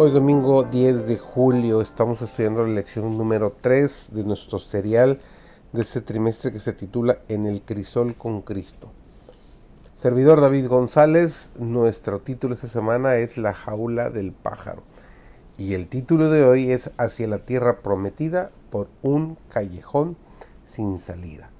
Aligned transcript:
Hoy 0.00 0.12
domingo 0.12 0.62
10 0.62 1.08
de 1.08 1.18
julio 1.18 1.80
estamos 1.80 2.22
estudiando 2.22 2.62
la 2.62 2.72
lección 2.72 3.18
número 3.18 3.56
3 3.60 4.10
de 4.12 4.22
nuestro 4.22 4.60
serial 4.60 5.18
de 5.72 5.82
este 5.82 6.00
trimestre 6.00 6.52
que 6.52 6.60
se 6.60 6.72
titula 6.72 7.18
En 7.26 7.46
el 7.46 7.62
crisol 7.62 8.14
con 8.14 8.42
Cristo. 8.42 8.92
Servidor 9.96 10.40
David 10.40 10.68
González, 10.68 11.50
nuestro 11.58 12.20
título 12.20 12.54
esta 12.54 12.68
semana 12.68 13.16
es 13.16 13.38
La 13.38 13.52
jaula 13.52 14.08
del 14.08 14.30
pájaro. 14.30 14.84
Y 15.56 15.74
el 15.74 15.88
título 15.88 16.30
de 16.30 16.44
hoy 16.44 16.70
es 16.70 16.92
Hacia 16.96 17.26
la 17.26 17.38
tierra 17.38 17.80
prometida 17.80 18.52
por 18.70 18.86
un 19.02 19.36
callejón 19.48 20.16
sin 20.62 21.00
salida. 21.00 21.50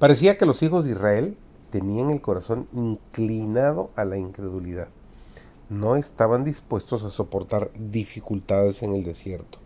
Parecía 0.00 0.36
que 0.36 0.44
los 0.44 0.60
hijos 0.64 0.84
de 0.84 0.90
Israel 0.90 1.38
tenían 1.70 2.10
el 2.10 2.20
corazón 2.20 2.66
inclinado 2.72 3.90
a 3.94 4.04
la 4.04 4.18
incredulidad 4.18 4.88
no 5.68 5.96
estaban 5.96 6.44
dispuestos 6.44 7.02
a 7.02 7.10
soportar 7.10 7.70
dificultades 7.78 8.82
en 8.82 8.94
el 8.94 9.04
desierto. 9.04 9.58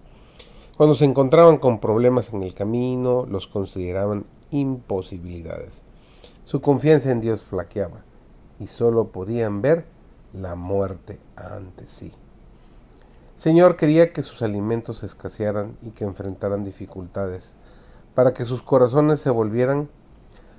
Cuando 0.77 0.95
se 0.95 1.05
encontraban 1.05 1.59
con 1.59 1.79
problemas 1.79 2.33
en 2.33 2.43
el 2.43 2.55
camino, 2.55 3.27
los 3.27 3.47
consideraban 3.47 4.25
imposibilidades. 4.51 5.83
Su 6.45 6.61
confianza 6.61 7.11
en 7.11 7.21
Dios 7.21 7.45
flaqueaba 7.45 8.03
y 8.59 8.67
solo 8.67 9.09
podían 9.09 9.61
ver 9.61 9.85
la 10.33 10.55
muerte 10.55 11.19
ante 11.37 11.85
sí. 11.85 12.13
Señor 13.37 13.77
quería 13.77 14.13
que 14.13 14.23
sus 14.23 14.43
alimentos 14.43 15.03
escasearan 15.03 15.77
y 15.83 15.91
que 15.91 16.05
enfrentaran 16.05 16.65
dificultades, 16.65 17.57
para 18.15 18.33
que 18.33 18.45
sus 18.45 18.63
corazones 18.63 19.21
se 19.21 19.31
volvieran 19.31 19.89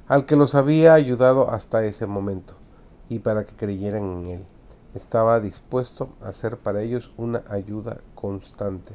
al 0.08 0.26
que 0.26 0.36
los 0.36 0.56
había 0.56 0.94
ayudado 0.94 1.50
hasta 1.50 1.84
ese 1.86 2.06
momento 2.06 2.56
y 3.10 3.20
para 3.20 3.46
que 3.46 3.56
creyeran 3.56 4.20
en 4.20 4.28
Él 4.28 4.46
estaba 4.94 5.40
dispuesto 5.40 6.10
a 6.22 6.34
ser 6.34 6.58
para 6.58 6.82
ellos 6.82 7.12
una 7.18 7.44
ayuda 7.50 8.02
constante. 8.16 8.94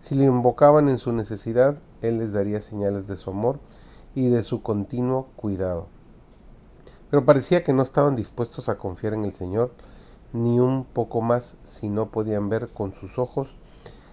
Si 0.00 0.14
le 0.14 0.24
invocaban 0.24 0.88
en 0.88 0.98
su 0.98 1.12
necesidad, 1.12 1.76
Él 2.02 2.18
les 2.18 2.32
daría 2.32 2.62
señales 2.62 3.06
de 3.06 3.16
su 3.16 3.30
amor 3.30 3.58
y 4.14 4.28
de 4.28 4.42
su 4.42 4.62
continuo 4.62 5.28
cuidado. 5.36 5.88
Pero 7.10 7.24
parecía 7.24 7.64
que 7.64 7.72
no 7.72 7.82
estaban 7.82 8.16
dispuestos 8.16 8.68
a 8.68 8.78
confiar 8.78 9.14
en 9.14 9.24
el 9.24 9.32
Señor 9.32 9.72
ni 10.32 10.60
un 10.60 10.84
poco 10.84 11.20
más 11.20 11.56
si 11.64 11.88
no 11.88 12.10
podían 12.10 12.48
ver 12.48 12.68
con 12.68 12.94
sus 12.94 13.18
ojos 13.18 13.48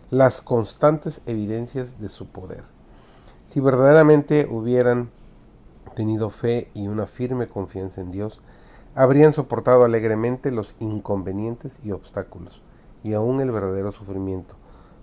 las 0.09 0.41
constantes 0.41 1.21
evidencias 1.25 1.99
de 1.99 2.09
su 2.09 2.27
poder. 2.27 2.63
Si 3.47 3.59
verdaderamente 3.59 4.47
hubieran 4.49 5.09
tenido 5.95 6.29
fe 6.29 6.69
y 6.73 6.87
una 6.87 7.07
firme 7.07 7.47
confianza 7.47 8.01
en 8.01 8.11
Dios, 8.11 8.39
habrían 8.95 9.33
soportado 9.33 9.83
alegremente 9.83 10.51
los 10.51 10.73
inconvenientes 10.79 11.77
y 11.83 11.91
obstáculos, 11.91 12.61
y 13.03 13.13
aún 13.13 13.41
el 13.41 13.51
verdadero 13.51 13.91
sufrimiento, 13.91 14.55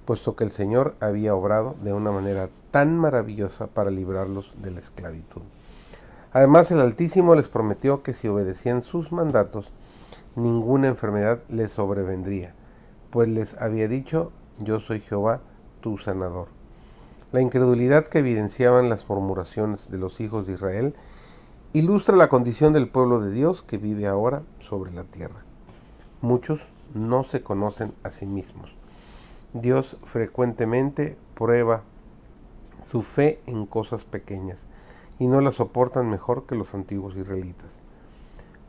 puesto 0.07 0.35
que 0.35 0.45
el 0.45 0.51
Señor 0.51 0.97
había 1.01 1.35
obrado 1.35 1.77
de 1.83 1.93
una 1.93 2.11
manera 2.11 2.49
tan 2.71 2.97
maravillosa 2.99 3.67
para 3.67 3.91
librarlos 3.91 4.55
de 4.63 4.71
la 4.71 4.81
esclavitud. 4.81 5.43
Además, 6.33 6.71
el 6.71 6.81
Altísimo 6.81 7.35
les 7.35 7.51
prometió 7.51 8.03
que 8.03 8.15
si 8.15 8.27
obedecían 8.27 8.81
sus 8.81 9.13
mandatos, 9.13 9.71
ninguna 10.35 10.89
enfermedad 10.89 11.43
les 11.51 11.73
sobrevendría, 11.73 12.55
pues 13.11 13.29
les 13.29 13.61
había 13.61 13.87
dicho, 13.89 14.33
yo 14.59 14.81
soy 14.81 15.01
Jehová, 15.01 15.43
tu 15.83 15.99
sanador. 15.99 16.49
La 17.31 17.43
incredulidad 17.43 18.07
que 18.07 18.21
evidenciaban 18.21 18.89
las 18.89 19.07
murmuraciones 19.09 19.91
de 19.91 19.99
los 19.99 20.21
hijos 20.21 20.47
de 20.47 20.55
Israel 20.55 20.95
ilustra 21.75 22.15
la 22.17 22.29
condición 22.29 22.75
del 22.75 22.89
pueblo 22.89 23.21
de 23.21 23.31
Dios 23.33 23.63
que 23.63 23.79
vive 23.79 24.07
ahora 24.07 24.43
sobre 24.61 24.93
la 24.93 25.05
tierra. 25.05 25.43
Muchos 26.21 26.69
no 26.93 27.25
se 27.25 27.43
conocen 27.43 27.95
a 28.03 28.11
sí 28.11 28.27
mismos. 28.27 28.75
Dios 29.55 29.97
frecuentemente 30.05 31.17
prueba 31.35 31.83
su 32.85 33.01
fe 33.01 33.41
en 33.47 33.65
cosas 33.65 34.05
pequeñas 34.05 34.67
y 35.19 35.29
no 35.29 35.41
la 35.41 35.51
soportan 35.51 36.11
mejor 36.11 36.45
que 36.45 36.57
los 36.57 36.75
antiguos 36.75 37.17
israelitas. 37.17 37.81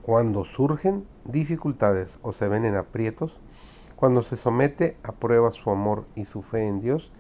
Cuando 0.01 0.45
surgen 0.45 1.05
dificultades 1.25 2.19
o 2.21 2.31
se 2.31 2.47
ven 2.47 2.63
en 2.63 2.75
aprietos, 2.75 3.37
cuando 3.97 4.21
se 4.21 4.37
somete 4.37 4.95
a 5.03 5.11
prueba 5.11 5.51
su 5.51 5.69
amor 5.69 6.05
y 6.15 6.23
su 6.23 6.41
fe 6.41 6.67
en 6.67 6.79
Dios, 6.79 7.11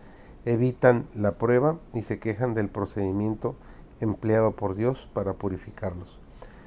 evitan 0.45 1.07
la 1.13 1.33
prueba 1.33 1.77
y 1.93 2.03
se 2.03 2.19
quejan 2.19 2.53
del 2.53 2.69
procedimiento 2.69 3.55
empleado 3.99 4.51
por 4.51 4.75
Dios 4.75 5.07
para 5.13 5.33
purificarlos. 5.33 6.19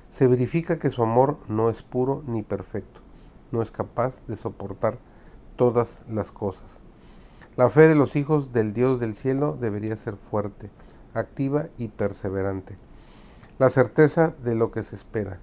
Se 0.08 0.26
verifica 0.26 0.78
que 0.78 0.90
su 0.90 1.02
amor 1.02 1.38
no 1.48 1.70
es 1.70 1.82
puro 1.82 2.22
ni 2.26 2.42
perfecto, 2.42 3.00
no 3.52 3.62
es 3.62 3.70
capaz 3.70 4.26
de 4.26 4.36
soportar 4.36 4.98
todas 5.56 6.04
las 6.08 6.32
cosas. 6.32 6.80
La 7.56 7.70
fe 7.70 7.88
de 7.88 7.94
los 7.94 8.16
hijos 8.16 8.52
del 8.52 8.72
Dios 8.72 9.00
del 9.00 9.14
cielo 9.14 9.56
debería 9.58 9.96
ser 9.96 10.16
fuerte, 10.16 10.70
activa 11.14 11.68
y 11.78 11.88
perseverante. 11.88 12.76
La 13.58 13.70
certeza 13.70 14.34
de 14.44 14.54
lo 14.54 14.70
que 14.70 14.84
se 14.84 14.96
espera. 14.96 15.38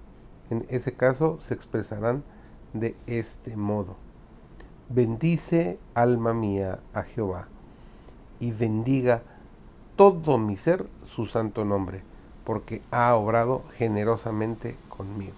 En 0.52 0.66
ese 0.70 0.94
caso 0.94 1.40
se 1.42 1.56
expresarán 1.56 2.24
de 2.74 2.96
este 3.08 3.58
modo. 3.58 3.96
Bendice 4.90 5.80
alma 5.96 6.34
mía 6.34 6.80
a 6.94 7.02
Jehová 7.02 7.48
y 8.40 8.52
bendiga 8.52 9.24
todo 9.96 10.38
mi 10.38 10.58
ser 10.58 10.88
su 11.16 11.26
santo 11.28 11.66
nombre, 11.66 12.02
porque 12.44 12.82
ha 12.92 13.16
obrado 13.16 13.64
generosamente 13.78 14.76
conmigo. 14.90 15.34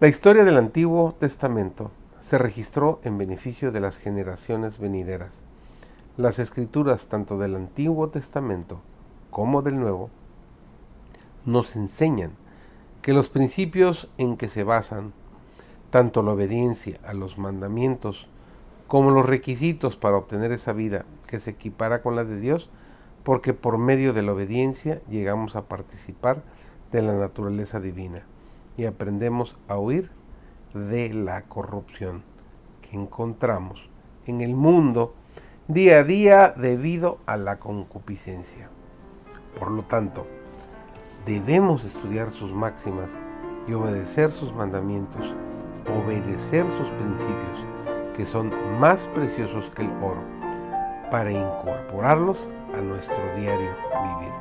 La 0.00 0.08
historia 0.08 0.44
del 0.44 0.56
Antiguo 0.56 1.14
Testamento 1.18 1.90
se 2.20 2.38
registró 2.38 3.00
en 3.04 3.18
beneficio 3.18 3.72
de 3.72 3.80
las 3.80 3.96
generaciones 3.96 4.78
venideras. 4.78 5.30
Las 6.16 6.38
escrituras 6.38 7.06
tanto 7.06 7.38
del 7.38 7.54
Antiguo 7.54 8.08
Testamento 8.08 8.80
como 9.30 9.62
del 9.62 9.78
Nuevo 9.78 10.10
nos 11.44 11.76
enseñan 11.76 12.32
que 13.02 13.12
los 13.12 13.28
principios 13.28 14.08
en 14.18 14.36
que 14.36 14.48
se 14.48 14.64
basan 14.64 15.12
tanto 15.90 16.22
la 16.22 16.32
obediencia 16.32 16.98
a 17.04 17.12
los 17.12 17.38
mandamientos 17.38 18.26
como 18.90 19.12
los 19.12 19.24
requisitos 19.24 19.96
para 19.96 20.16
obtener 20.16 20.50
esa 20.50 20.72
vida 20.72 21.04
que 21.28 21.38
se 21.38 21.50
equipara 21.50 22.02
con 22.02 22.16
la 22.16 22.24
de 22.24 22.40
Dios, 22.40 22.70
porque 23.22 23.54
por 23.54 23.78
medio 23.78 24.12
de 24.12 24.22
la 24.22 24.32
obediencia 24.32 25.00
llegamos 25.08 25.54
a 25.54 25.68
participar 25.68 26.42
de 26.90 27.00
la 27.00 27.12
naturaleza 27.12 27.78
divina 27.78 28.24
y 28.76 28.86
aprendemos 28.86 29.56
a 29.68 29.78
huir 29.78 30.10
de 30.74 31.14
la 31.14 31.42
corrupción 31.42 32.24
que 32.82 32.96
encontramos 32.96 33.88
en 34.26 34.40
el 34.40 34.56
mundo 34.56 35.14
día 35.68 36.00
a 36.00 36.02
día 36.02 36.52
debido 36.56 37.18
a 37.26 37.36
la 37.36 37.60
concupiscencia. 37.60 38.70
Por 39.56 39.70
lo 39.70 39.84
tanto, 39.84 40.26
debemos 41.26 41.84
estudiar 41.84 42.32
sus 42.32 42.50
máximas 42.50 43.12
y 43.68 43.72
obedecer 43.72 44.32
sus 44.32 44.52
mandamientos, 44.52 45.32
obedecer 45.86 46.66
sus 46.76 46.88
principios, 46.88 47.64
que 48.20 48.26
son 48.26 48.52
más 48.78 49.08
preciosos 49.14 49.64
que 49.74 49.80
el 49.80 49.90
oro, 50.02 50.22
para 51.10 51.32
incorporarlos 51.32 52.50
a 52.74 52.80
nuestro 52.82 53.16
diario 53.34 53.70
vivir. 53.70 54.32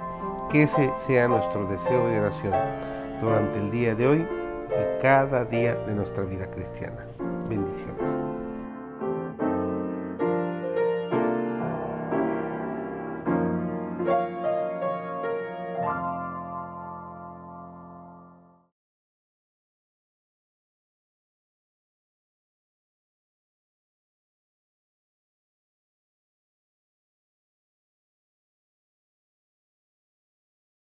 Que 0.51 0.63
ese 0.63 0.91
sea 0.97 1.29
nuestro 1.29 1.65
deseo 1.65 2.07
de 2.09 2.19
oración 2.19 2.53
durante 3.21 3.57
el 3.57 3.71
día 3.71 3.95
de 3.95 4.05
hoy 4.05 4.27
y 4.67 5.01
cada 5.01 5.45
día 5.45 5.75
de 5.75 5.95
nuestra 5.95 6.25
vida 6.25 6.45
cristiana. 6.51 7.05
Bendiciones. 7.47 8.09